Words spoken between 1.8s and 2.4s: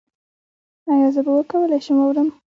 شم واورم؟